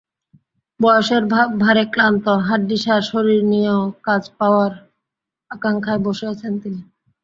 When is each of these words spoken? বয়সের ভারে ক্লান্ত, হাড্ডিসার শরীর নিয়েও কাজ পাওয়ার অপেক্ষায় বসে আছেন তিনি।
বয়সের 0.79 1.23
ভারে 1.61 1.83
ক্লান্ত, 1.93 2.25
হাড্ডিসার 2.47 3.01
শরীর 3.11 3.41
নিয়েও 3.51 3.81
কাজ 4.07 4.23
পাওয়ার 4.39 4.71
অপেক্ষায় 5.51 6.01
বসে 6.05 6.25
আছেন 6.33 6.53
তিনি। 6.61 6.81